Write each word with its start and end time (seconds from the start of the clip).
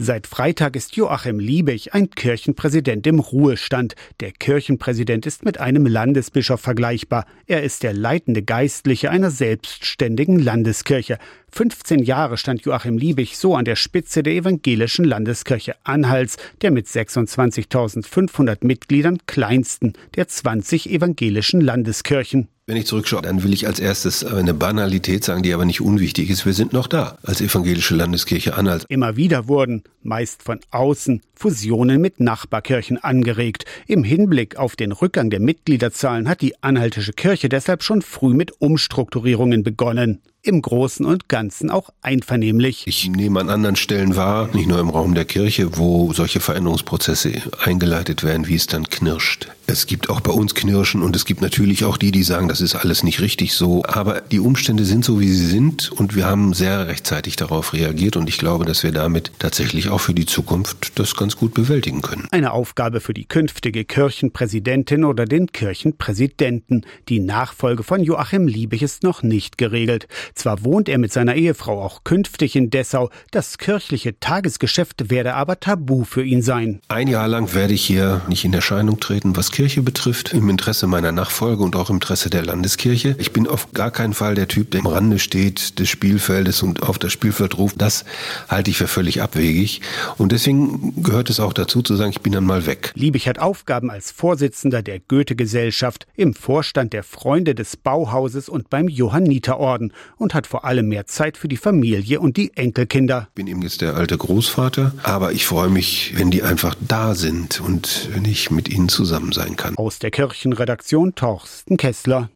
Seit 0.00 0.28
Freitag 0.28 0.76
ist 0.76 0.94
Joachim 0.94 1.40
Liebig 1.40 1.92
ein 1.92 2.10
Kirchenpräsident 2.10 3.04
im 3.08 3.18
Ruhestand. 3.18 3.96
Der 4.20 4.30
Kirchenpräsident 4.30 5.26
ist 5.26 5.44
mit 5.44 5.58
einem 5.58 5.86
Landesbischof 5.86 6.60
vergleichbar. 6.60 7.26
Er 7.48 7.64
ist 7.64 7.82
der 7.82 7.94
leitende 7.94 8.44
Geistliche 8.44 9.10
einer 9.10 9.32
selbstständigen 9.32 10.38
Landeskirche. 10.38 11.18
15 11.50 11.98
Jahre 11.98 12.36
stand 12.36 12.64
Joachim 12.64 12.96
Liebig 12.96 13.36
so 13.36 13.56
an 13.56 13.64
der 13.64 13.74
Spitze 13.74 14.22
der 14.22 14.34
evangelischen 14.34 15.04
Landeskirche 15.04 15.74
Anhalts, 15.82 16.36
der 16.62 16.70
mit 16.70 16.86
26.500 16.86 18.58
Mitgliedern 18.64 19.18
kleinsten 19.26 19.94
der 20.14 20.28
20 20.28 20.90
evangelischen 20.90 21.60
Landeskirchen. 21.60 22.46
Wenn 22.68 22.76
ich 22.76 22.84
zurückschaue, 22.84 23.22
dann 23.22 23.42
will 23.42 23.54
ich 23.54 23.66
als 23.66 23.80
erstes 23.80 24.22
eine 24.22 24.52
Banalität 24.52 25.24
sagen, 25.24 25.42
die 25.42 25.54
aber 25.54 25.64
nicht 25.64 25.80
unwichtig 25.80 26.28
ist. 26.28 26.44
Wir 26.44 26.52
sind 26.52 26.74
noch 26.74 26.86
da 26.86 27.16
als 27.22 27.40
evangelische 27.40 27.94
Landeskirche 27.94 28.58
Anhalt. 28.58 28.84
Immer 28.90 29.16
wieder 29.16 29.48
wurden, 29.48 29.84
meist 30.02 30.42
von 30.42 30.60
außen, 30.70 31.22
Fusionen 31.34 31.98
mit 31.98 32.20
Nachbarkirchen 32.20 32.98
angeregt. 32.98 33.64
Im 33.86 34.04
Hinblick 34.04 34.56
auf 34.58 34.76
den 34.76 34.92
Rückgang 34.92 35.30
der 35.30 35.40
Mitgliederzahlen 35.40 36.28
hat 36.28 36.42
die 36.42 36.62
Anhaltische 36.62 37.14
Kirche 37.14 37.48
deshalb 37.48 37.82
schon 37.82 38.02
früh 38.02 38.34
mit 38.34 38.60
Umstrukturierungen 38.60 39.62
begonnen 39.62 40.20
im 40.42 40.62
Großen 40.62 41.04
und 41.04 41.28
Ganzen 41.28 41.70
auch 41.70 41.90
einvernehmlich. 42.00 42.84
Ich 42.86 43.08
nehme 43.08 43.40
an 43.40 43.50
anderen 43.50 43.76
Stellen 43.76 44.16
wahr, 44.16 44.48
nicht 44.52 44.68
nur 44.68 44.78
im 44.78 44.88
Raum 44.88 45.14
der 45.14 45.24
Kirche, 45.24 45.76
wo 45.76 46.12
solche 46.12 46.40
Veränderungsprozesse 46.40 47.32
eingeleitet 47.62 48.22
werden, 48.22 48.46
wie 48.46 48.54
es 48.54 48.66
dann 48.66 48.88
knirscht. 48.88 49.48
Es 49.70 49.86
gibt 49.86 50.08
auch 50.08 50.20
bei 50.20 50.32
uns 50.32 50.54
Knirschen 50.54 51.02
und 51.02 51.14
es 51.14 51.26
gibt 51.26 51.42
natürlich 51.42 51.84
auch 51.84 51.98
die, 51.98 52.10
die 52.10 52.22
sagen, 52.22 52.48
das 52.48 52.62
ist 52.62 52.74
alles 52.74 53.02
nicht 53.02 53.20
richtig 53.20 53.52
so. 53.52 53.84
Aber 53.84 54.22
die 54.22 54.40
Umstände 54.40 54.86
sind 54.86 55.04
so, 55.04 55.20
wie 55.20 55.28
sie 55.28 55.44
sind 55.44 55.92
und 55.92 56.16
wir 56.16 56.24
haben 56.24 56.54
sehr 56.54 56.88
rechtzeitig 56.88 57.36
darauf 57.36 57.74
reagiert 57.74 58.16
und 58.16 58.30
ich 58.30 58.38
glaube, 58.38 58.64
dass 58.64 58.82
wir 58.82 58.92
damit 58.92 59.32
tatsächlich 59.38 59.90
auch 59.90 60.00
für 60.00 60.14
die 60.14 60.24
Zukunft 60.24 60.98
das 60.98 61.16
ganz 61.16 61.36
gut 61.36 61.52
bewältigen 61.52 62.00
können. 62.00 62.26
Eine 62.30 62.52
Aufgabe 62.52 63.00
für 63.00 63.12
die 63.12 63.26
künftige 63.26 63.84
Kirchenpräsidentin 63.84 65.04
oder 65.04 65.26
den 65.26 65.52
Kirchenpräsidenten. 65.52 66.86
Die 67.10 67.20
Nachfolge 67.20 67.82
von 67.82 68.02
Joachim 68.02 68.46
Liebig 68.46 68.82
ist 68.82 69.02
noch 69.02 69.22
nicht 69.22 69.58
geregelt. 69.58 70.08
Zwar 70.34 70.64
wohnt 70.64 70.88
er 70.88 70.98
mit 70.98 71.12
seiner 71.12 71.34
Ehefrau 71.34 71.82
auch 71.82 72.04
künftig 72.04 72.56
in 72.56 72.70
Dessau, 72.70 73.10
das 73.30 73.58
kirchliche 73.58 74.18
Tagesgeschäft 74.20 75.10
werde 75.10 75.34
aber 75.34 75.60
tabu 75.60 76.04
für 76.04 76.24
ihn 76.24 76.42
sein. 76.42 76.80
Ein 76.88 77.08
Jahr 77.08 77.28
lang 77.28 77.54
werde 77.54 77.74
ich 77.74 77.84
hier 77.84 78.22
nicht 78.28 78.44
in 78.44 78.52
Erscheinung 78.52 79.00
treten, 79.00 79.36
was 79.36 79.52
Kirche 79.52 79.82
betrifft, 79.82 80.32
im 80.32 80.48
Interesse 80.48 80.86
meiner 80.86 81.12
Nachfolge 81.12 81.62
und 81.62 81.76
auch 81.76 81.90
im 81.90 81.96
Interesse 81.96 82.30
der 82.30 82.44
Landeskirche. 82.44 83.14
Ich 83.18 83.32
bin 83.32 83.46
auf 83.46 83.72
gar 83.72 83.90
keinen 83.90 84.14
Fall 84.14 84.34
der 84.34 84.48
Typ, 84.48 84.70
der 84.70 84.80
am 84.80 84.86
Rande 84.86 85.18
steht 85.18 85.78
des 85.78 85.88
Spielfeldes 85.88 86.62
und 86.62 86.82
auf 86.82 86.98
das 86.98 87.12
Spielfeld 87.12 87.58
ruft. 87.58 87.80
Das 87.80 88.04
halte 88.48 88.70
ich 88.70 88.78
für 88.78 88.88
völlig 88.88 89.22
abwegig. 89.22 89.80
Und 90.16 90.32
deswegen 90.32 91.02
gehört 91.02 91.30
es 91.30 91.40
auch 91.40 91.52
dazu 91.52 91.82
zu 91.82 91.96
sagen, 91.96 92.10
ich 92.10 92.20
bin 92.20 92.32
dann 92.32 92.44
mal 92.44 92.66
weg. 92.66 92.92
Liebig 92.94 93.28
hat 93.28 93.38
Aufgaben 93.38 93.90
als 93.90 94.10
Vorsitzender 94.10 94.82
der 94.82 95.00
Goethe-Gesellschaft, 95.00 96.06
im 96.16 96.34
Vorstand 96.34 96.92
der 96.92 97.02
Freunde 97.02 97.54
des 97.54 97.76
Bauhauses 97.76 98.48
und 98.48 98.70
beim 98.70 98.88
Johanniterorden 98.88 99.92
und 100.18 100.34
hat 100.34 100.46
vor 100.46 100.64
allem 100.64 100.88
mehr 100.88 101.06
Zeit 101.06 101.36
für 101.36 101.48
die 101.48 101.56
Familie 101.56 102.20
und 102.20 102.36
die 102.36 102.56
Enkelkinder. 102.56 103.28
Ich 103.30 103.34
bin 103.34 103.46
eben 103.46 103.62
jetzt 103.62 103.80
der 103.80 103.94
alte 103.94 104.18
Großvater, 104.18 104.92
aber 105.02 105.32
ich 105.32 105.46
freue 105.46 105.70
mich, 105.70 106.12
wenn 106.16 106.30
die 106.30 106.42
einfach 106.42 106.74
da 106.80 107.14
sind 107.14 107.60
und 107.60 108.10
wenn 108.12 108.24
ich 108.24 108.50
mit 108.50 108.68
ihnen 108.68 108.88
zusammen 108.88 109.32
sein 109.32 109.56
kann. 109.56 109.76
Aus 109.76 109.98
der 109.98 110.10
Kirchenredaktion 110.10 111.14
Torsten 111.14 111.76
Kessler. 111.76 112.26